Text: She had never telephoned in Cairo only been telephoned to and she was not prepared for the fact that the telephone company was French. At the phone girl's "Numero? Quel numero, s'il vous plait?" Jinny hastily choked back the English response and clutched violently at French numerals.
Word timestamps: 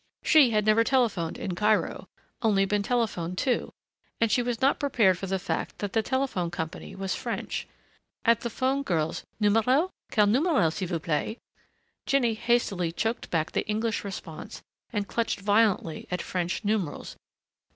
She 0.23 0.49
had 0.49 0.65
never 0.65 0.83
telephoned 0.83 1.37
in 1.37 1.53
Cairo 1.53 2.07
only 2.41 2.65
been 2.65 2.81
telephoned 2.81 3.37
to 3.37 3.71
and 4.19 4.31
she 4.31 4.41
was 4.41 4.59
not 4.59 4.79
prepared 4.79 5.19
for 5.19 5.27
the 5.27 5.37
fact 5.37 5.77
that 5.77 5.93
the 5.93 6.01
telephone 6.01 6.49
company 6.49 6.95
was 6.95 7.13
French. 7.13 7.67
At 8.25 8.41
the 8.41 8.49
phone 8.49 8.81
girl's 8.81 9.23
"Numero? 9.39 9.91
Quel 10.11 10.25
numero, 10.25 10.71
s'il 10.71 10.87
vous 10.87 10.97
plait?" 10.99 11.37
Jinny 12.07 12.33
hastily 12.33 12.91
choked 12.91 13.29
back 13.29 13.51
the 13.51 13.67
English 13.67 14.03
response 14.03 14.63
and 14.91 15.07
clutched 15.07 15.39
violently 15.39 16.07
at 16.09 16.23
French 16.23 16.65
numerals. 16.65 17.15